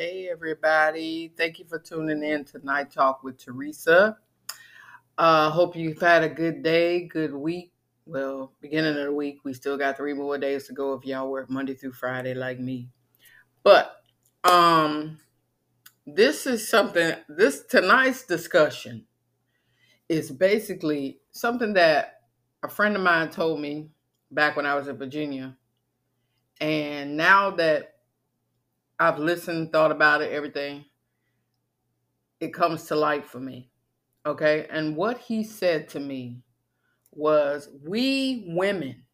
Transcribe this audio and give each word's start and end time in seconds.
Hey, 0.00 0.28
everybody. 0.30 1.32
Thank 1.36 1.58
you 1.58 1.64
for 1.64 1.80
tuning 1.80 2.22
in 2.22 2.44
to 2.44 2.64
Night 2.64 2.92
Talk 2.92 3.24
with 3.24 3.36
Teresa. 3.36 4.16
Uh, 5.18 5.50
hope 5.50 5.74
you've 5.74 6.00
had 6.00 6.22
a 6.22 6.28
good 6.28 6.62
day, 6.62 7.08
good 7.08 7.34
week. 7.34 7.72
Well, 8.06 8.52
beginning 8.60 8.96
of 8.96 9.06
the 9.06 9.12
week, 9.12 9.40
we 9.42 9.52
still 9.52 9.76
got 9.76 9.96
three 9.96 10.12
more 10.14 10.38
days 10.38 10.68
to 10.68 10.72
go 10.72 10.92
if 10.92 11.04
y'all 11.04 11.28
work 11.28 11.50
Monday 11.50 11.74
through 11.74 11.94
Friday 11.94 12.32
like 12.34 12.60
me. 12.60 12.90
But 13.64 13.90
um 14.44 15.18
this 16.06 16.46
is 16.46 16.68
something 16.68 17.14
this 17.28 17.64
tonight's 17.66 18.24
discussion 18.24 19.04
is 20.08 20.30
basically 20.30 21.18
something 21.32 21.72
that 21.72 22.20
a 22.62 22.68
friend 22.68 22.94
of 22.94 23.02
mine 23.02 23.30
told 23.30 23.58
me 23.58 23.88
back 24.30 24.54
when 24.54 24.64
I 24.64 24.76
was 24.76 24.86
in 24.86 24.96
Virginia. 24.96 25.56
And 26.60 27.16
now 27.16 27.50
that 27.56 27.97
I've 28.98 29.18
listened, 29.18 29.72
thought 29.72 29.92
about 29.92 30.22
it, 30.22 30.32
everything, 30.32 30.84
it 32.40 32.52
comes 32.52 32.84
to 32.86 32.96
light 32.96 33.26
for 33.26 33.40
me. 33.40 33.70
Okay. 34.26 34.66
And 34.70 34.96
what 34.96 35.18
he 35.18 35.44
said 35.44 35.88
to 35.90 36.00
me 36.00 36.42
was 37.12 37.68
we 37.84 38.44
women, 38.48 39.04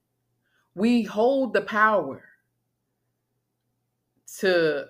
we 0.74 1.02
hold 1.02 1.52
the 1.52 1.60
power 1.60 2.22
to 4.38 4.86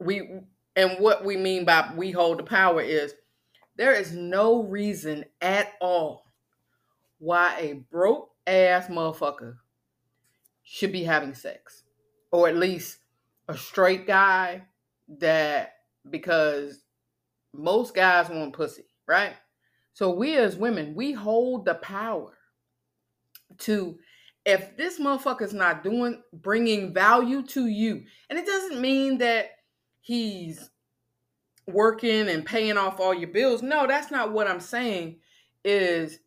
we 0.00 0.40
and 0.74 0.98
what 0.98 1.24
we 1.24 1.36
mean 1.36 1.64
by 1.64 1.92
we 1.96 2.10
hold 2.10 2.38
the 2.38 2.42
power 2.42 2.80
is 2.80 3.14
there 3.76 3.94
is 3.94 4.12
no 4.12 4.64
reason 4.64 5.24
at 5.40 5.72
all 5.80 6.24
why 7.18 7.56
a 7.58 7.74
broke 7.74 8.30
ass 8.46 8.88
motherfucker 8.88 9.56
should 10.64 10.90
be 10.90 11.04
having 11.04 11.34
sex 11.34 11.84
or 12.32 12.48
at 12.48 12.56
least 12.56 12.98
a 13.52 13.58
straight 13.58 14.06
guy 14.06 14.62
that 15.18 15.74
because 16.10 16.82
most 17.54 17.94
guys 17.94 18.28
want 18.28 18.52
pussy, 18.54 18.86
right? 19.06 19.34
So 19.92 20.10
we 20.10 20.36
as 20.36 20.56
women, 20.56 20.94
we 20.94 21.12
hold 21.12 21.64
the 21.64 21.74
power 21.74 22.38
to 23.58 23.98
if 24.44 24.76
this 24.76 24.98
motherfucker's 24.98 25.52
not 25.52 25.84
doing 25.84 26.22
bringing 26.32 26.92
value 26.92 27.42
to 27.48 27.66
you, 27.66 28.04
and 28.28 28.38
it 28.38 28.46
doesn't 28.46 28.80
mean 28.80 29.18
that 29.18 29.50
he's 30.00 30.70
working 31.68 32.28
and 32.28 32.44
paying 32.44 32.76
off 32.76 32.98
all 32.98 33.14
your 33.14 33.28
bills. 33.28 33.62
No, 33.62 33.86
that's 33.86 34.10
not 34.10 34.32
what 34.32 34.48
I'm 34.48 34.60
saying. 34.60 35.18
Is 35.64 36.18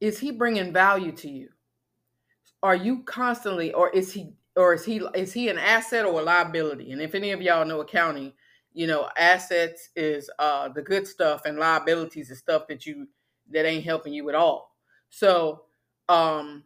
is 0.00 0.18
he 0.18 0.30
bringing 0.30 0.72
value 0.72 1.12
to 1.12 1.30
you? 1.30 1.48
Are 2.62 2.76
you 2.76 3.02
constantly, 3.02 3.72
or 3.72 3.90
is 3.90 4.12
he, 4.12 4.34
or 4.56 4.74
is 4.74 4.84
he, 4.84 5.00
is 5.14 5.32
he 5.32 5.48
an 5.48 5.58
asset 5.58 6.04
or 6.04 6.20
a 6.20 6.24
liability? 6.24 6.92
And 6.92 7.00
if 7.00 7.14
any 7.14 7.32
of 7.32 7.42
y'all 7.42 7.66
know 7.66 7.80
accounting, 7.80 8.32
you 8.74 8.86
know, 8.86 9.08
assets 9.16 9.90
is 9.96 10.30
uh 10.38 10.68
the 10.68 10.82
good 10.82 11.06
stuff, 11.06 11.42
and 11.44 11.58
liabilities 11.58 12.30
is 12.30 12.38
stuff 12.38 12.66
that 12.68 12.86
you 12.86 13.06
that 13.50 13.66
ain't 13.66 13.84
helping 13.84 14.12
you 14.12 14.28
at 14.28 14.34
all. 14.34 14.74
So, 15.10 15.64
um, 16.08 16.64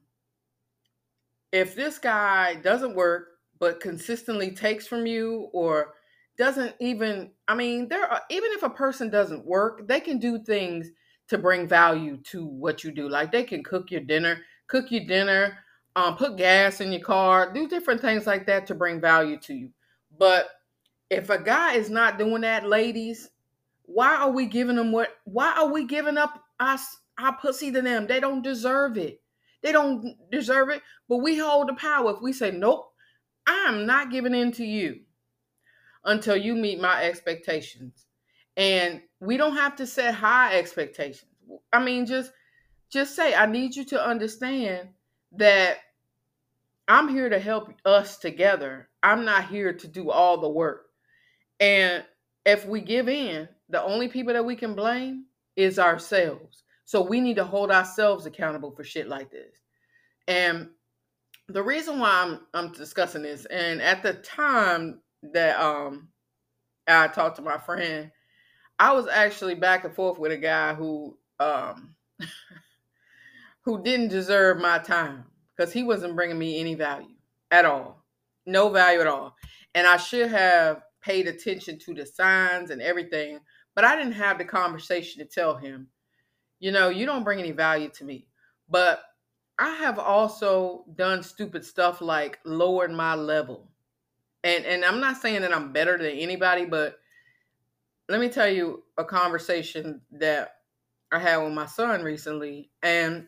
if 1.52 1.74
this 1.74 1.98
guy 1.98 2.54
doesn't 2.56 2.94
work 2.94 3.28
but 3.58 3.80
consistently 3.80 4.50
takes 4.50 4.86
from 4.86 5.06
you 5.06 5.48
or 5.52 5.94
doesn't 6.36 6.74
even 6.80 7.30
i 7.48 7.54
mean 7.54 7.88
there 7.88 8.06
are 8.06 8.20
even 8.30 8.50
if 8.52 8.62
a 8.62 8.70
person 8.70 9.08
doesn't 9.08 9.44
work 9.46 9.86
they 9.88 10.00
can 10.00 10.18
do 10.18 10.38
things 10.38 10.90
to 11.28 11.38
bring 11.38 11.66
value 11.66 12.18
to 12.18 12.44
what 12.44 12.84
you 12.84 12.92
do 12.92 13.08
like 13.08 13.32
they 13.32 13.42
can 13.42 13.62
cook 13.64 13.90
your 13.90 14.02
dinner 14.02 14.38
cook 14.66 14.90
your 14.90 15.06
dinner 15.06 15.56
um, 15.96 16.16
put 16.16 16.36
gas 16.36 16.80
in 16.80 16.92
your 16.92 17.00
car 17.00 17.52
do 17.52 17.68
different 17.68 18.00
things 18.00 18.26
like 18.26 18.46
that 18.46 18.66
to 18.66 18.74
bring 18.74 19.00
value 19.00 19.38
to 19.38 19.54
you 19.54 19.70
but 20.18 20.48
if 21.10 21.30
a 21.30 21.42
guy 21.42 21.74
is 21.74 21.90
not 21.90 22.18
doing 22.18 22.42
that 22.42 22.68
ladies 22.68 23.30
why 23.86 24.14
are 24.14 24.30
we 24.30 24.46
giving 24.46 24.76
them 24.76 24.92
what 24.92 25.16
why 25.24 25.52
are 25.56 25.72
we 25.72 25.84
giving 25.84 26.16
up 26.16 26.44
us 26.60 26.98
our 27.18 27.36
pussy 27.38 27.72
to 27.72 27.82
them 27.82 28.06
they 28.06 28.20
don't 28.20 28.42
deserve 28.42 28.96
it 28.96 29.20
they 29.62 29.72
don't 29.72 30.16
deserve 30.30 30.68
it 30.68 30.82
but 31.08 31.16
we 31.16 31.36
hold 31.36 31.68
the 31.68 31.74
power 31.74 32.12
if 32.14 32.20
we 32.20 32.32
say 32.32 32.50
nope 32.50 32.92
i'm 33.46 33.86
not 33.86 34.10
giving 34.10 34.34
in 34.34 34.52
to 34.52 34.64
you 34.64 35.00
until 36.06 36.36
you 36.36 36.54
meet 36.54 36.80
my 36.80 37.04
expectations. 37.04 38.06
And 38.56 39.02
we 39.20 39.36
don't 39.36 39.56
have 39.56 39.76
to 39.76 39.86
set 39.86 40.14
high 40.14 40.56
expectations. 40.56 41.30
I 41.72 41.84
mean, 41.84 42.06
just 42.06 42.32
just 42.88 43.14
say, 43.14 43.34
I 43.34 43.46
need 43.46 43.74
you 43.74 43.84
to 43.86 44.02
understand 44.02 44.88
that 45.32 45.78
I'm 46.88 47.08
here 47.08 47.28
to 47.28 47.38
help 47.38 47.72
us 47.84 48.18
together. 48.18 48.88
I'm 49.02 49.24
not 49.24 49.48
here 49.48 49.72
to 49.72 49.88
do 49.88 50.10
all 50.10 50.38
the 50.38 50.48
work. 50.48 50.86
And 51.58 52.04
if 52.44 52.66
we 52.66 52.80
give 52.80 53.08
in, 53.08 53.48
the 53.68 53.82
only 53.82 54.08
people 54.08 54.32
that 54.32 54.44
we 54.44 54.54
can 54.54 54.74
blame 54.74 55.24
is 55.56 55.78
ourselves. 55.78 56.62
So 56.84 57.02
we 57.02 57.20
need 57.20 57.36
to 57.36 57.44
hold 57.44 57.72
ourselves 57.72 58.26
accountable 58.26 58.70
for 58.70 58.84
shit 58.84 59.08
like 59.08 59.30
this. 59.30 59.56
And 60.28 60.68
the 61.48 61.62
reason 61.62 61.98
why 61.98 62.10
I'm 62.10 62.40
I'm 62.54 62.72
discussing 62.72 63.22
this, 63.22 63.44
and 63.46 63.80
at 63.80 64.02
the 64.02 64.14
time 64.14 65.00
that 65.32 65.58
um 65.58 66.08
I 66.86 67.08
talked 67.08 67.36
to 67.36 67.42
my 67.42 67.58
friend, 67.58 68.10
I 68.78 68.92
was 68.92 69.08
actually 69.08 69.54
back 69.54 69.84
and 69.84 69.94
forth 69.94 70.18
with 70.18 70.32
a 70.32 70.36
guy 70.36 70.74
who 70.74 71.16
um 71.40 71.94
who 73.64 73.82
didn't 73.82 74.08
deserve 74.08 74.58
my 74.58 74.78
time 74.78 75.24
because 75.56 75.72
he 75.72 75.82
wasn't 75.82 76.16
bringing 76.16 76.38
me 76.38 76.60
any 76.60 76.74
value 76.74 77.14
at 77.50 77.64
all. 77.64 78.04
No 78.46 78.68
value 78.68 79.00
at 79.00 79.06
all. 79.06 79.36
And 79.74 79.86
I 79.86 79.96
should 79.96 80.30
have 80.30 80.82
paid 81.00 81.26
attention 81.26 81.78
to 81.80 81.94
the 81.94 82.06
signs 82.06 82.70
and 82.70 82.82
everything, 82.82 83.40
but 83.74 83.84
I 83.84 83.96
didn't 83.96 84.12
have 84.12 84.38
the 84.38 84.44
conversation 84.44 85.20
to 85.20 85.28
tell 85.28 85.56
him, 85.56 85.88
you 86.58 86.72
know, 86.72 86.88
you 86.88 87.06
don't 87.06 87.24
bring 87.24 87.38
any 87.38 87.52
value 87.52 87.90
to 87.90 88.04
me. 88.04 88.28
But 88.68 89.02
I 89.58 89.74
have 89.76 89.98
also 89.98 90.84
done 90.94 91.22
stupid 91.22 91.64
stuff 91.64 92.00
like 92.00 92.38
lowered 92.44 92.90
my 92.92 93.14
level 93.14 93.70
and 94.46 94.64
and 94.64 94.84
I'm 94.84 95.00
not 95.00 95.16
saying 95.16 95.42
that 95.42 95.54
I'm 95.54 95.72
better 95.72 95.98
than 95.98 96.12
anybody, 96.12 96.64
but 96.64 96.98
let 98.08 98.20
me 98.20 98.28
tell 98.28 98.48
you 98.48 98.84
a 98.96 99.04
conversation 99.04 100.00
that 100.12 100.52
I 101.10 101.18
had 101.18 101.38
with 101.38 101.52
my 101.52 101.66
son 101.66 102.02
recently, 102.02 102.70
and 102.82 103.26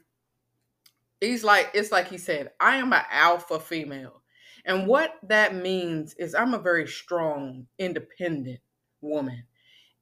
he's 1.21 1.45
like, 1.45 1.71
it's 1.75 1.93
like 1.93 2.09
he 2.09 2.19
said, 2.19 2.51
I 2.61 2.77
am 2.77 2.93
an 2.93 3.03
alpha 3.11 3.61
female. 3.61 4.23
And 4.65 4.87
what 4.87 5.15
that 5.23 5.55
means 5.55 6.15
is 6.15 6.35
I'm 6.35 6.55
a 6.55 6.59
very 6.59 6.87
strong, 6.87 7.67
independent 7.79 8.61
woman. 9.01 9.45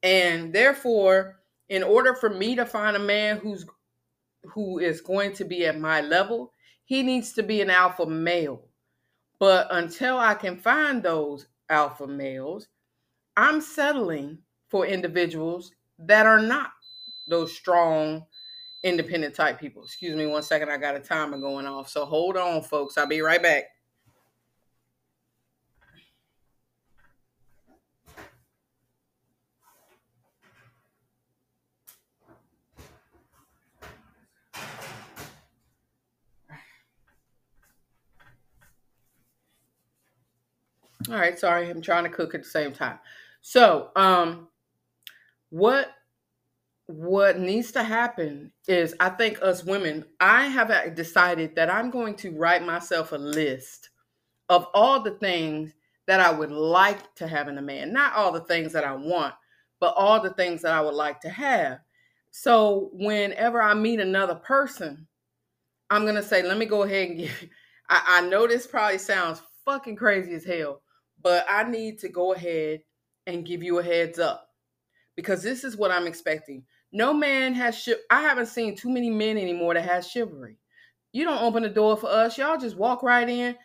And 0.03 0.53
therefore, 0.53 1.41
in 1.69 1.82
order 1.82 2.15
for 2.15 2.31
me 2.31 2.56
to 2.56 2.66
find 2.66 2.97
a 2.97 3.00
man 3.00 3.38
who's 3.38 3.66
who 4.54 4.78
is 4.78 5.00
going 5.00 5.32
to 5.34 5.44
be 5.44 5.66
at 5.66 5.78
my 5.78 6.00
level, 6.00 6.53
he 6.84 7.03
needs 7.03 7.33
to 7.33 7.43
be 7.43 7.60
an 7.60 7.71
alpha 7.71 8.06
male. 8.06 8.62
But 9.38 9.66
until 9.71 10.19
I 10.19 10.34
can 10.34 10.56
find 10.56 11.03
those 11.03 11.47
alpha 11.69 12.06
males, 12.06 12.69
I'm 13.37 13.60
settling 13.60 14.38
for 14.69 14.87
individuals 14.87 15.72
that 15.98 16.27
are 16.27 16.41
not 16.41 16.71
those 17.28 17.54
strong, 17.54 18.25
independent 18.86 19.34
type 19.34 19.58
people. 19.58 19.82
Excuse 19.82 20.14
me 20.14 20.26
one 20.26 20.44
second, 20.44 20.70
I 20.70 20.76
got 20.76 20.94
a 20.94 21.00
timer 21.00 21.38
going 21.38 21.66
off. 21.66 21.88
So 21.88 22.04
hold 22.04 22.36
on, 22.36 22.62
folks. 22.62 22.97
I'll 22.97 23.06
be 23.06 23.20
right 23.20 23.42
back. 23.42 23.64
All 41.08 41.14
right, 41.14 41.38
sorry, 41.38 41.71
I'm 41.71 41.82
trying 41.82 42.03
to 42.03 42.10
cook 42.10 42.34
at 42.34 42.42
the 42.42 42.48
same 42.48 42.72
time. 42.72 42.98
So, 43.41 43.91
um, 43.94 44.48
what 45.50 45.89
what 46.86 47.38
needs 47.38 47.72
to 47.72 47.83
happen 47.83 48.53
is 48.68 48.94
I 49.00 49.09
think 49.10 49.42
us 49.42 49.65
women, 49.65 50.04
I 50.21 50.47
have 50.47 50.94
decided 50.94 51.56
that 51.56 51.71
I'm 51.71 51.91
going 51.91 52.15
to 52.16 52.36
write 52.36 52.65
myself 52.65 53.12
a 53.12 53.16
list 53.16 53.91
of 54.48 54.66
all 54.72 55.03
the 55.03 55.12
things 55.12 55.74
that 56.06 56.21
I 56.21 56.30
would 56.30 56.53
like 56.53 57.15
to 57.16 57.27
have 57.27 57.48
in 57.48 57.59
a 57.59 57.62
man. 57.62 57.92
Not 57.92 58.15
all 58.15 58.30
the 58.30 58.41
things 58.41 58.72
that 58.72 58.84
I 58.84 58.94
want, 58.94 59.34
but 59.80 59.94
all 59.97 60.21
the 60.21 60.34
things 60.34 60.62
that 60.62 60.72
I 60.72 60.80
would 60.80 60.94
like 60.94 61.21
to 61.22 61.28
have. 61.28 61.80
So 62.30 62.91
whenever 62.92 63.60
I 63.60 63.74
meet 63.74 63.98
another 63.98 64.36
person, 64.36 65.09
I'm 65.91 66.06
gonna 66.06 66.22
say, 66.22 66.42
let 66.42 66.59
me 66.59 66.66
go 66.66 66.82
ahead 66.84 67.09
and 67.10 67.18
give 67.18 67.48
I, 67.89 68.03
I 68.09 68.28
know 68.28 68.47
this 68.47 68.66
probably 68.66 68.98
sounds 68.98 69.42
fucking 69.65 69.97
crazy 69.97 70.34
as 70.34 70.44
hell, 70.44 70.82
but 71.22 71.47
I 71.48 71.65
need 71.65 71.98
to 72.00 72.09
go 72.09 72.34
ahead 72.34 72.80
and 73.27 73.47
give 73.47 73.62
you 73.62 73.78
a 73.78 73.82
heads 73.82 74.18
up 74.18 74.48
because 75.16 75.42
this 75.42 75.65
is 75.65 75.77
what 75.77 75.91
I'm 75.91 76.06
expecting. 76.06 76.65
No 76.92 77.12
man 77.12 77.54
has 77.54 77.78
sh- 77.78 77.91
I 78.10 78.22
haven't 78.22 78.47
seen 78.47 78.77
too 78.77 78.91
many 78.91 79.10
men 79.10 79.36
anymore 79.36 79.74
that 79.74 79.84
has 79.84 80.09
chivalry. 80.09 80.59
You 81.12 81.24
don't 81.24 81.42
open 81.42 81.62
the 81.62 81.68
door 81.68 81.97
for 81.97 82.09
us. 82.09 82.38
Y'all 82.38 82.59
just 82.59 82.77
walk 82.77 83.03
right 83.03 83.28
in. 83.28 83.56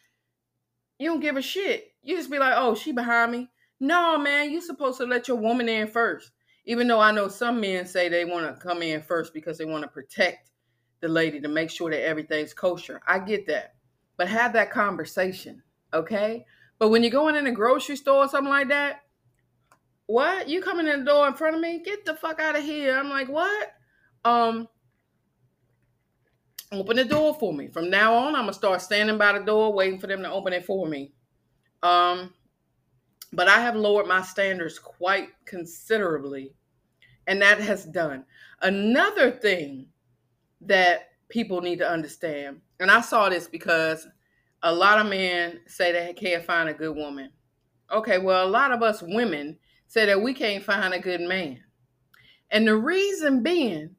You 1.00 1.10
don't 1.10 1.20
give 1.20 1.38
a 1.38 1.42
shit. 1.42 1.94
You 2.04 2.16
just 2.16 2.32
be 2.32 2.40
like, 2.40 2.54
"Oh, 2.56 2.76
she 2.76 2.92
behind 2.92 3.32
me." 3.32 3.50
No, 3.80 4.18
man, 4.18 4.52
you're 4.52 4.62
supposed 4.62 5.00
to 5.00 5.06
let 5.06 5.28
your 5.28 5.38
woman 5.38 5.68
in 5.68 5.88
first. 5.88 6.32
Even 6.66 6.88
though 6.88 7.00
I 7.00 7.12
know 7.12 7.28
some 7.28 7.60
men 7.60 7.86
say 7.86 8.10
they 8.10 8.26
want 8.26 8.46
to 8.46 8.62
come 8.62 8.84
in 8.84 9.02
first 9.02 9.34
because 9.34 9.58
they 9.58 9.66
want 9.66 9.84
to 9.84 9.88
protect 9.88 10.52
the 11.02 11.08
lady 11.08 11.42
to 11.42 11.48
make 11.48 11.72
sure 11.72 11.90
that 11.90 12.06
everything's 12.06 12.54
kosher. 12.54 13.02
I 13.08 13.20
get 13.20 13.48
that. 13.48 13.74
But 14.18 14.28
have 14.28 14.54
that 14.54 14.72
conversation, 14.72 15.64
okay? 15.94 16.46
But 16.78 16.90
when 16.90 17.02
you're 17.02 17.12
going 17.12 17.36
in 17.36 17.48
a 17.48 17.52
grocery 17.52 17.96
store 17.96 18.26
or 18.26 18.28
something 18.28 18.52
like 18.52 18.70
that, 18.70 19.02
what? 20.12 20.50
You 20.50 20.62
coming 20.62 20.88
in 20.88 21.00
the 21.00 21.06
door 21.06 21.28
in 21.28 21.34
front 21.34 21.56
of 21.56 21.62
me? 21.62 21.82
Get 21.84 22.04
the 22.04 22.16
fuck 22.16 22.40
out 22.42 22.58
of 22.58 22.64
here. 22.64 22.98
I'm 22.98 23.10
like, 23.10 23.30
what? 23.30 23.74
Um, 24.26 24.68
open 26.72 26.98
the 26.98 27.06
door 27.06 27.34
for 27.40 27.54
me. 27.54 27.68
From 27.68 27.90
now 27.90 28.14
on, 28.14 28.36
I'm 28.36 28.44
gonna 28.44 28.54
start 28.54 28.82
standing 28.82 29.18
by 29.18 29.38
the 29.38 29.46
door 29.46 29.72
waiting 29.72 30.00
for 30.00 30.08
them 30.08 30.22
to 30.24 30.32
open 30.32 30.52
it 30.52 30.66
for 30.66 30.86
me. 30.86 31.14
Um, 31.82 32.34
but 33.32 33.48
I 33.48 33.62
have 33.62 33.78
lowered 33.78 34.06
my 34.06 34.22
standards 34.22 34.78
quite 34.78 35.30
considerably, 35.46 36.54
and 37.28 37.42
that 37.42 37.62
has 37.62 37.86
done. 37.86 38.26
Another 38.62 39.32
thing 39.32 39.88
that 40.60 41.12
people 41.30 41.62
need 41.62 41.80
to 41.80 41.90
understand, 41.90 42.60
and 42.82 42.92
I 42.92 43.00
saw 43.00 43.30
this 43.30 43.48
because 43.48 44.06
a 44.64 44.74
lot 44.74 45.00
of 45.00 45.08
men 45.08 45.62
say 45.68 45.94
they 45.94 46.14
can't 46.14 46.44
find 46.44 46.68
a 46.68 46.74
good 46.74 46.96
woman. 46.96 47.32
Okay, 47.94 48.20
well, 48.20 48.46
a 48.46 48.50
lot 48.50 48.72
of 48.72 48.84
us 48.84 49.02
women 49.02 49.58
say 49.92 50.06
that 50.06 50.22
we 50.22 50.34
can't 50.34 50.64
find 50.64 50.94
a 50.94 51.00
good 51.00 51.20
man. 51.20 51.60
And 52.50 52.66
the 52.66 52.78
reason 52.78 53.44
being 53.44 53.94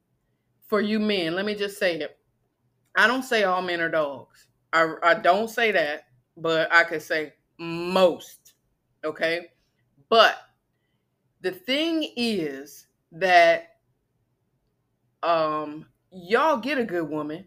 for 0.65 0.81
you 0.81 0.99
men, 0.99 1.35
let 1.35 1.45
me 1.45 1.53
just 1.53 1.77
say 1.77 1.99
it. 1.99 2.17
I 2.97 3.05
don't 3.05 3.21
say 3.21 3.43
all 3.43 3.61
men 3.61 3.79
are 3.79 3.91
dogs. 3.91 4.47
I, 4.73 4.91
I 5.03 5.13
don't 5.13 5.51
say 5.51 5.71
that, 5.71 6.05
but 6.35 6.73
I 6.73 6.83
could 6.83 7.03
say 7.03 7.33
most. 7.59 8.55
Okay. 9.05 9.51
But 10.09 10.35
the 11.41 11.51
thing 11.51 12.11
is 12.17 12.87
that 13.11 13.75
um 15.21 15.85
y'all 16.11 16.57
get 16.57 16.79
a 16.79 16.83
good 16.83 17.07
woman 17.07 17.45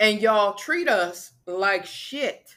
and 0.00 0.20
y'all 0.20 0.54
treat 0.54 0.88
us 0.88 1.34
like 1.46 1.86
shit. 1.86 2.56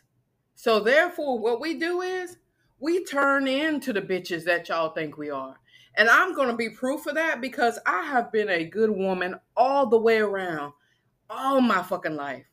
So 0.55 0.79
therefore 0.79 1.37
what 1.37 1.61
we 1.61 1.77
do 1.77 2.01
is 2.01 2.37
we 2.80 3.04
turn 3.06 3.48
into 3.48 3.94
the 3.94 4.01
bitches 4.01 4.44
that 4.45 4.69
y'all 4.69 4.89
think 4.89 5.18
we 5.18 5.30
are. 5.30 5.56
And 5.98 6.10
I'm 6.10 6.36
going 6.36 6.50
to 6.50 6.56
be 6.56 6.69
proof 6.69 7.06
of 7.06 7.16
that 7.16 7.39
because 7.39 7.80
I 7.86 8.04
have 8.04 8.31
been 8.31 8.50
a 8.50 8.66
good 8.66 8.89
woman 8.89 9.36
all 9.56 9.88
the 9.88 9.98
way 9.98 10.18
around 10.18 10.74
all 11.30 11.62
my 11.62 11.81
fucking 11.81 12.16
life. 12.16 12.45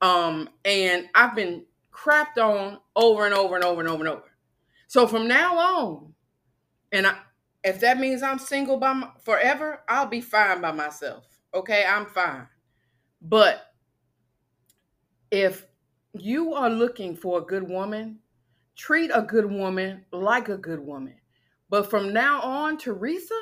Um 0.00 0.48
and 0.64 1.08
I've 1.14 1.34
been 1.34 1.64
crapped 1.92 2.38
on 2.38 2.78
over 2.94 3.26
and 3.26 3.34
over 3.34 3.56
and 3.56 3.64
over 3.64 3.80
and 3.80 3.88
over 3.88 4.00
and 4.00 4.08
over. 4.08 4.24
So 4.86 5.06
from 5.06 5.26
now 5.26 5.58
on, 5.58 6.14
and 6.92 7.06
I, 7.06 7.16
if 7.64 7.80
that 7.80 7.98
means 7.98 8.22
I'm 8.22 8.38
single 8.38 8.78
by 8.78 8.92
my, 8.92 9.08
forever, 9.24 9.82
I'll 9.88 10.06
be 10.06 10.20
fine 10.20 10.60
by 10.60 10.72
myself. 10.72 11.26
Okay, 11.52 11.84
I'm 11.84 12.06
fine. 12.06 12.46
But 13.20 13.72
if 15.30 15.66
you 16.14 16.54
are 16.54 16.70
looking 16.70 17.16
for 17.16 17.38
a 17.38 17.44
good 17.44 17.68
woman, 17.68 18.20
treat 18.78 19.10
a 19.12 19.20
good 19.20 19.44
woman 19.44 20.04
like 20.12 20.48
a 20.48 20.56
good 20.56 20.80
woman. 20.80 21.16
But 21.68 21.90
from 21.90 22.14
now 22.14 22.40
on, 22.40 22.78
Teresa 22.78 23.34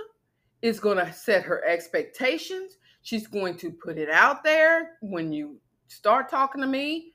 is 0.63 0.81
going 0.81 0.97
to 0.97 1.13
set 1.13 1.45
her 1.45 1.65
expectations. 1.65 2.79
She's 3.03 3.29
going 3.29 3.57
to 3.59 3.71
put 3.71 3.99
it 3.99 4.11
out 4.11 4.43
there 4.43 4.97
when 5.03 5.33
you 5.33 5.61
start 5.87 6.29
talking 6.29 6.63
to 6.63 6.67
me. 6.67 7.13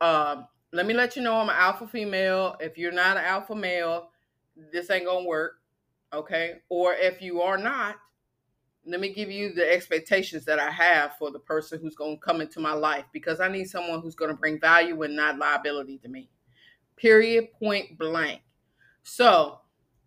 Uh, 0.00 0.42
let 0.72 0.84
me 0.84 0.92
let 0.92 1.16
you 1.16 1.22
know 1.22 1.36
I'm 1.36 1.48
an 1.48 1.56
alpha 1.56 1.86
female. 1.86 2.56
If 2.60 2.76
you're 2.76 2.92
not 2.92 3.16
an 3.16 3.24
alpha 3.24 3.54
male, 3.54 4.10
this 4.70 4.90
ain't 4.90 5.06
going 5.06 5.24
to 5.24 5.28
work. 5.28 5.54
Okay. 6.12 6.56
Or 6.68 6.92
if 6.92 7.22
you 7.22 7.40
are 7.40 7.56
not, 7.56 7.96
let 8.84 9.00
me 9.00 9.12
give 9.14 9.30
you 9.30 9.52
the 9.52 9.70
expectations 9.70 10.44
that 10.44 10.58
I 10.58 10.70
have 10.70 11.16
for 11.18 11.30
the 11.30 11.38
person 11.38 11.78
who's 11.80 11.94
going 11.94 12.16
to 12.16 12.20
come 12.20 12.40
into 12.40 12.58
my 12.58 12.72
life 12.72 13.04
because 13.12 13.40
I 13.40 13.48
need 13.48 13.68
someone 13.68 14.00
who's 14.00 14.14
going 14.14 14.30
to 14.30 14.36
bring 14.36 14.60
value 14.60 15.02
and 15.02 15.14
not 15.14 15.38
liability 15.38 15.98
to 15.98 16.08
me. 16.08 16.28
Period, 16.98 17.52
point 17.52 17.98
blank. 17.98 18.42
So, 19.02 19.60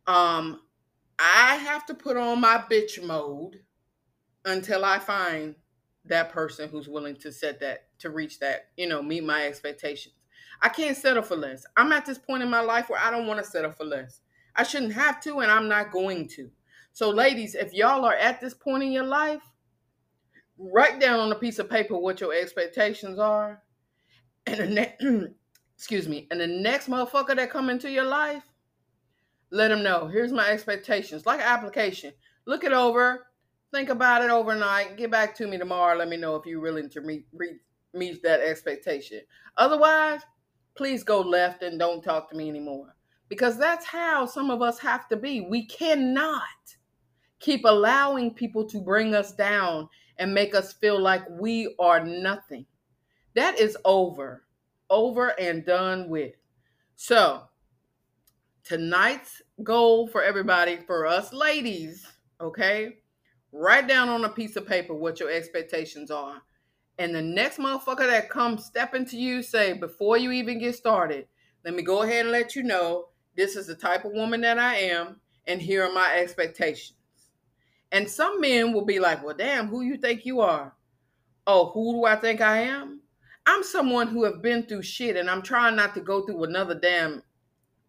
um, 0.08 0.62
I 1.18 1.56
have 1.56 1.86
to 1.88 1.94
put 1.94 2.18
on 2.18 2.42
my 2.42 2.64
bitch 2.70 3.04
mode 3.04 3.60
until 4.46 4.84
I 4.84 5.00
find 5.00 5.56
that 6.06 6.32
person 6.32 6.68
who's 6.70 6.90
willing 6.90 7.16
to 7.18 7.32
set 7.32 7.60
that 7.60 7.88
to 8.00 8.10
reach 8.10 8.40
that, 8.40 8.70
you 8.76 8.88
know, 8.88 9.02
meet 9.04 9.24
my 9.24 9.46
expectations. 9.46 10.16
I 10.62 10.70
can't 10.70 10.98
settle 10.98 11.24
for 11.24 11.36
less. 11.36 11.64
I'm 11.78 11.92
at 11.92 12.06
this 12.06 12.18
point 12.18 12.44
in 12.44 12.50
my 12.50 12.62
life 12.62 12.90
where 12.90 13.00
I 13.00 13.12
don't 13.12 13.28
want 13.28 13.44
to 13.44 13.50
settle 13.50 13.72
for 13.72 13.86
less. 13.86 14.22
I 14.56 14.64
shouldn't 14.64 14.94
have 14.94 15.22
to, 15.22 15.40
and 15.40 15.52
I'm 15.52 15.68
not 15.68 15.92
going 15.92 16.28
to. 16.30 16.50
So, 16.94 17.10
ladies, 17.10 17.56
if 17.56 17.74
y'all 17.74 18.06
are 18.06 18.16
at 18.16 18.42
this 18.42 18.54
point 18.54 18.84
in 18.84 18.92
your 18.92 19.06
life, 19.06 19.42
write 20.58 21.00
down 21.00 21.20
on 21.20 21.32
a 21.32 21.36
piece 21.36 21.60
of 21.60 21.70
paper 21.70 21.98
what 21.98 22.20
your 22.20 22.34
expectations 22.34 23.18
are. 23.18 23.62
And 24.46 24.60
the 24.60 24.68
next, 24.68 25.04
excuse 25.82 26.08
me, 26.08 26.28
and 26.30 26.40
the 26.40 26.46
next 26.46 26.88
motherfucker 26.88 27.36
that 27.36 27.50
come 27.50 27.68
into 27.68 27.90
your 27.90 28.04
life, 28.04 28.44
let 29.50 29.70
them 29.70 29.82
know. 29.82 30.08
Here's 30.08 30.32
my 30.32 30.48
expectations, 30.52 31.26
like 31.26 31.40
an 31.40 31.48
application. 31.48 32.14
Look 32.46 32.64
it 32.64 32.72
over, 32.72 33.26
think 33.74 33.90
about 33.90 34.24
it 34.24 34.30
overnight. 34.30 34.96
Get 34.96 35.10
back 35.10 35.36
to 35.38 35.48
me 35.48 35.58
tomorrow. 35.58 35.98
Let 35.98 36.08
me 36.08 36.18
know 36.18 36.36
if 36.36 36.46
you're 36.46 36.62
willing 36.62 36.88
to 36.92 37.02
meet 37.02 37.26
meet 37.96 38.22
that 38.22 38.42
expectation. 38.42 39.22
Otherwise, 39.58 40.22
please 40.76 41.04
go 41.04 41.20
left 41.20 41.64
and 41.64 41.80
don't 41.80 42.04
talk 42.04 42.30
to 42.30 42.38
me 42.38 42.48
anymore. 42.48 42.96
Because 43.28 43.58
that's 43.58 43.88
how 43.88 44.28
some 44.28 44.52
of 44.52 44.62
us 44.62 44.78
have 44.78 45.10
to 45.10 45.18
be. 45.18 45.48
We 45.50 45.66
cannot 45.66 46.44
keep 47.40 47.66
allowing 47.66 48.36
people 48.36 48.68
to 48.68 48.80
bring 48.82 49.16
us 49.16 49.32
down 49.32 49.90
and 50.20 50.32
make 50.32 50.54
us 50.54 50.74
feel 50.74 51.02
like 51.02 51.24
we 51.40 51.74
are 51.80 52.06
nothing. 52.06 52.68
That 53.34 53.60
is 53.60 53.76
over, 53.84 54.44
over 54.92 55.30
and 55.40 55.66
done 55.66 56.10
with. 56.10 56.36
So, 56.96 57.44
tonight's 58.64 59.42
goal 59.64 60.08
for 60.08 60.22
everybody, 60.22 60.78
for 60.86 61.08
us 61.08 61.34
ladies, 61.34 62.06
okay? 62.40 62.98
Write 63.52 63.88
down 63.88 64.10
on 64.10 64.24
a 64.26 64.30
piece 64.30 64.56
of 64.56 64.68
paper 64.68 64.94
what 64.94 65.20
your 65.20 65.32
expectations 65.32 66.12
are. 66.12 66.42
And 67.00 67.16
the 67.16 67.22
next 67.22 67.58
motherfucker 67.58 68.06
that 68.08 68.30
comes 68.30 68.66
stepping 68.66 69.06
to 69.06 69.18
you, 69.18 69.42
say, 69.42 69.74
before 69.74 70.18
you 70.18 70.32
even 70.32 70.60
get 70.60 70.76
started, 70.76 71.28
let 71.66 71.74
me 71.74 71.82
go 71.82 72.04
ahead 72.04 72.26
and 72.26 72.32
let 72.32 72.56
you 72.56 72.64
know 72.64 73.08
this 73.36 73.56
is 73.56 73.68
the 73.68 73.76
type 73.76 74.06
of 74.06 74.12
woman 74.12 74.42
that 74.42 74.60
I 74.60 74.76
am, 74.76 75.22
and 75.48 75.62
here 75.62 75.86
are 75.86 75.94
my 75.94 76.18
expectations. 76.18 76.98
And 77.92 78.10
some 78.10 78.40
men 78.40 78.74
will 78.74 78.86
be 78.86 79.00
like, 79.00 79.24
well, 79.24 79.36
damn, 79.36 79.68
who 79.68 79.82
you 79.82 79.98
think 79.98 80.26
you 80.26 80.42
are? 80.42 80.74
Oh, 81.48 81.72
who 81.72 81.94
do 81.94 82.06
I 82.06 82.16
think 82.16 82.42
I 82.42 82.60
am? 82.60 83.01
I'm 83.46 83.64
someone 83.64 84.08
who 84.08 84.24
have 84.24 84.42
been 84.42 84.64
through 84.64 84.84
shit 84.84 85.18
and 85.18 85.30
I'm 85.30 85.42
trying 85.42 85.76
not 85.76 85.94
to 85.96 86.02
go 86.02 86.22
through 86.26 86.44
another 86.44 86.76
damn 86.76 87.24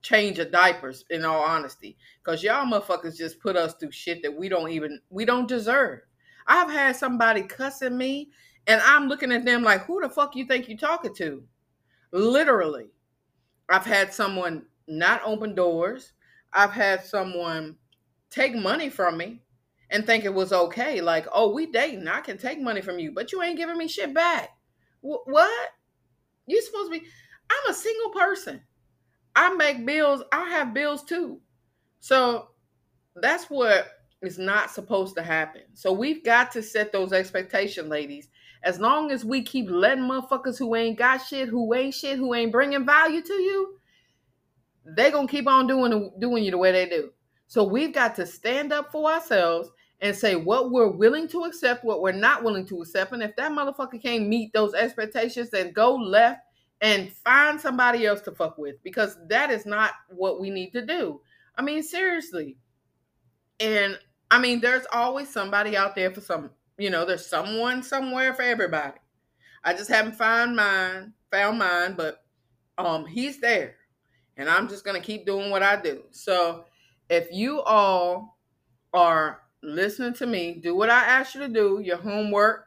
change 0.01 0.39
of 0.39 0.51
diapers 0.51 1.05
in 1.11 1.25
all 1.25 1.43
honesty. 1.43 1.97
Cause 2.25 2.43
y'all 2.43 2.65
motherfuckers 2.67 3.17
just 3.17 3.41
put 3.41 3.57
us 3.57 3.75
through 3.75 3.93
shit 3.93 4.23
that 4.23 4.37
we 4.37 4.49
don't 4.49 4.71
even 4.71 5.01
we 5.11 5.25
don't 5.25 5.49
deserve. 5.49 6.01
I've 6.47 6.71
had 6.71 6.97
somebody 6.97 7.43
cussing 7.43 7.97
me 7.97 8.31
and 8.67 8.81
I'm 8.85 9.09
looking 9.09 9.33
at 9.33 9.45
them 9.45 9.63
like, 9.63 9.85
who 9.85 10.01
the 10.01 10.09
fuck 10.09 10.35
you 10.37 10.47
think 10.47 10.69
you 10.69 10.77
talking 10.77 11.15
to? 11.17 11.43
Literally. 12.13 12.87
I've 13.69 13.87
had 13.87 14.13
someone 14.13 14.67
not 14.87 15.23
open 15.25 15.55
doors. 15.55 16.13
I've 16.53 16.73
had 16.73 17.05
someone 17.05 17.77
take 18.31 18.55
money 18.55 18.91
from 18.91 19.17
me 19.17 19.43
and 19.91 20.07
think 20.07 20.25
it 20.25 20.35
was 20.35 20.53
okay. 20.53 21.01
Like, 21.01 21.27
oh, 21.33 21.53
we 21.53 21.67
dating. 21.67 22.09
I 22.09 22.21
can 22.21 22.39
take 22.39 22.61
money 22.61 22.81
from 22.81 22.99
you, 22.99 23.13
but 23.13 23.33
you 23.33 23.43
ain't 23.43 23.57
giving 23.59 23.79
me 23.79 23.89
shit 23.89 24.13
back. 24.15 24.51
Wh- 25.03 25.27
what? 25.27 25.69
You 26.47 26.61
supposed 26.63 26.93
to 26.93 26.99
be? 26.99 27.07
I'm 27.51 27.71
a 27.71 27.75
single 27.75 28.11
person. 28.11 28.63
I 29.37 29.55
make 29.55 29.85
bills. 29.87 30.23
I 30.33 30.49
have 30.51 30.75
bills 30.75 31.05
too. 31.05 31.41
So 32.01 32.49
that's 33.17 33.45
what 33.45 33.87
is 34.23 34.39
not 34.39 34.71
supposed 34.71 35.17
to 35.17 35.23
happen. 35.23 35.63
So 35.75 35.93
we've 35.93 36.25
got 36.25 36.53
to 36.53 36.63
set 36.63 36.93
those 36.93 37.13
expectations, 37.13 37.89
ladies. 37.89 38.29
As 38.63 38.79
long 38.79 39.11
as 39.11 39.25
we 39.25 39.43
keep 39.43 39.69
letting 39.69 40.05
motherfuckers 40.05 40.59
who 40.59 40.77
ain't 40.77 40.99
got 40.99 41.19
shit, 41.19 41.49
who 41.49 41.75
ain't 41.75 41.95
shit, 41.95 42.19
who 42.19 42.33
ain't 42.35 42.53
bringing 42.53 42.87
value 42.87 43.23
to 43.23 43.33
you, 43.33 43.79
they 44.85 45.11
gonna 45.11 45.29
keep 45.29 45.47
on 45.49 45.67
doing 45.67 46.13
doing 46.19 46.45
you 46.45 46.51
the 46.51 46.59
way 46.59 46.73
they 46.73 46.89
do. 46.89 47.11
So 47.47 47.65
we've 47.65 47.93
got 47.93 48.15
to 48.17 48.27
stand 48.27 48.73
up 48.73 48.93
for 48.93 49.11
ourselves 49.11 49.71
and 50.03 50.17
say 50.17 50.35
what 50.35 50.73
we're 50.73 50.89
willing 50.89 51.29
to 51.29 51.45
accept, 51.45 51.85
what 51.85 52.03
we're 52.03 52.11
not 52.11 52.43
willing 52.43 52.67
to 52.67 52.83
accept. 52.83 53.13
And 53.13 53.23
if 53.23 53.37
that 53.37 53.53
motherfucker 53.53 54.03
can't 54.03 54.27
meet 54.27 54.53
those 54.53 54.75
expectations, 54.75 55.49
then 55.51 55.73
go 55.73 55.95
left 55.95 56.41
and 56.81 57.13
find 57.13 57.61
somebody 57.61 58.05
else 58.05 58.21
to 58.23 58.33
fuck 58.33 58.59
with 58.59 58.83
because 58.83 59.17
that 59.29 59.53
is 59.53 59.65
not 59.65 59.93
what 60.09 60.41
we 60.41 60.51
need 60.51 60.73
to 60.73 60.85
do. 60.85 61.21
I 61.57 61.63
mean, 61.63 61.85
seriously. 61.85 62.57
And 63.61 63.97
I 64.29 64.41
mean, 64.41 64.61
there's 64.61 64.87
always 64.93 65.29
somebody 65.29 65.77
out 65.77 65.95
there 65.95 66.11
for 66.11 66.21
some, 66.21 66.51
you 66.79 66.91
know, 66.91 67.05
there's 67.05 67.25
someone 67.25 67.85
somewhere 67.85 68.35
for 68.35 68.43
everybody. 68.43 68.99
I 69.63 69.73
just 69.73 69.89
haven't 69.89 70.17
found 70.17 70.57
mine, 70.57 71.13
found 71.31 71.61
mine, 71.61 71.95
but 71.97 72.25
um 72.77 73.07
he's 73.07 73.39
there. 73.39 73.77
And 74.37 74.49
I'm 74.49 74.69
just 74.69 74.85
going 74.85 75.01
to 75.01 75.07
keep 75.07 75.27
doing 75.27 75.51
what 75.51 75.63
I 75.63 75.81
do. 75.81 76.03
So 76.11 76.65
if 77.09 77.31
you 77.31 77.61
all 77.61 78.39
are 78.93 79.43
listening 79.63 80.15
to 80.15 80.27
me, 80.27 80.61
do 80.63 80.75
what 80.75 80.91
I 80.91 81.05
asked 81.05 81.35
you 81.35 81.41
to 81.43 81.49
do, 81.49 81.81
your 81.83 81.97
homework. 81.97 82.67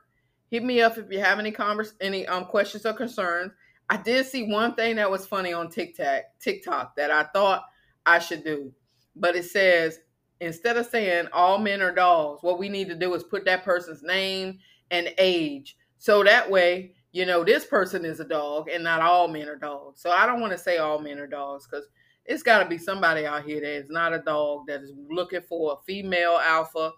Hit 0.49 0.63
me 0.63 0.81
up 0.81 0.97
if 0.97 1.11
you 1.11 1.19
have 1.19 1.39
any 1.39 1.51
convers- 1.51 1.95
any 2.01 2.25
um 2.27 2.45
questions 2.45 2.85
or 2.85 2.93
concerns. 2.93 3.51
I 3.89 3.97
did 3.97 4.25
see 4.25 4.51
one 4.51 4.75
thing 4.75 4.95
that 4.95 5.11
was 5.11 5.27
funny 5.27 5.53
on 5.53 5.69
TikTok, 5.69 6.23
TikTok 6.39 6.95
that 6.95 7.11
I 7.11 7.23
thought 7.23 7.63
I 8.05 8.19
should 8.19 8.43
do. 8.43 8.73
But 9.15 9.35
it 9.35 9.45
says 9.45 9.99
instead 10.39 10.77
of 10.77 10.85
saying 10.85 11.27
all 11.33 11.57
men 11.57 11.81
are 11.81 11.93
dogs, 11.93 12.43
what 12.43 12.59
we 12.59 12.69
need 12.69 12.87
to 12.89 12.95
do 12.95 13.13
is 13.13 13.23
put 13.23 13.45
that 13.45 13.63
person's 13.63 14.03
name 14.03 14.59
and 14.91 15.13
age. 15.17 15.77
So 15.97 16.23
that 16.23 16.49
way, 16.49 16.93
you 17.11 17.25
know, 17.25 17.43
this 17.43 17.65
person 17.65 18.05
is 18.05 18.19
a 18.19 18.25
dog 18.25 18.69
and 18.69 18.83
not 18.83 19.01
all 19.01 19.27
men 19.27 19.47
are 19.47 19.55
dogs. 19.55 20.01
So 20.01 20.11
I 20.11 20.25
don't 20.25 20.41
want 20.41 20.51
to 20.51 20.57
say 20.57 20.77
all 20.77 20.99
men 20.99 21.19
are 21.19 21.27
dogs 21.27 21.65
because 21.65 21.85
it's 22.25 22.43
got 22.43 22.63
to 22.63 22.69
be 22.69 22.77
somebody 22.77 23.25
out 23.25 23.45
here 23.45 23.61
that 23.61 23.75
is 23.75 23.89
not 23.89 24.13
a 24.13 24.19
dog 24.19 24.67
that 24.67 24.81
is 24.81 24.91
looking 25.09 25.41
for 25.47 25.73
a 25.73 25.83
female 25.85 26.39
alpha, 26.41 26.91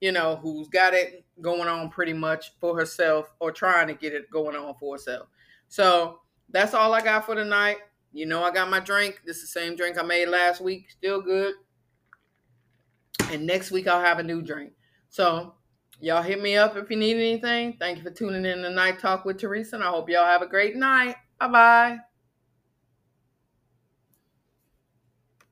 you 0.00 0.12
know, 0.12 0.36
who's 0.36 0.68
got 0.68 0.94
it 0.94 1.24
going 1.40 1.68
on 1.68 1.90
pretty 1.90 2.12
much 2.12 2.52
for 2.60 2.76
herself 2.76 3.32
or 3.40 3.50
trying 3.50 3.88
to 3.88 3.94
get 3.94 4.12
it 4.12 4.30
going 4.30 4.56
on 4.56 4.74
for 4.78 4.94
herself. 4.94 5.26
So 5.68 6.20
that's 6.50 6.74
all 6.74 6.92
I 6.94 7.02
got 7.02 7.26
for 7.26 7.34
tonight. 7.34 7.78
You 8.12 8.26
know, 8.26 8.44
I 8.44 8.50
got 8.50 8.70
my 8.70 8.78
drink. 8.78 9.22
This 9.24 9.38
is 9.38 9.42
the 9.52 9.60
same 9.60 9.74
drink 9.74 9.98
I 9.98 10.02
made 10.02 10.28
last 10.28 10.60
week. 10.60 10.90
Still 10.90 11.20
good. 11.20 11.54
And 13.30 13.46
next 13.46 13.70
week 13.70 13.88
I'll 13.88 14.02
have 14.02 14.18
a 14.18 14.22
new 14.22 14.42
drink. 14.42 14.72
So 15.08 15.54
y'all 16.00 16.22
hit 16.22 16.40
me 16.40 16.56
up 16.56 16.76
if 16.76 16.90
you 16.90 16.96
need 16.96 17.16
anything. 17.16 17.76
Thank 17.80 17.98
you 17.98 18.04
for 18.04 18.10
tuning 18.10 18.44
in 18.44 18.62
to 18.62 18.70
Night 18.70 19.00
Talk 19.00 19.24
with 19.24 19.38
Teresa. 19.38 19.76
And 19.76 19.84
I 19.84 19.88
hope 19.88 20.08
y'all 20.08 20.26
have 20.26 20.42
a 20.42 20.46
great 20.46 20.76
night. 20.76 21.16
Bye 21.40 21.48
bye. 21.48 22.11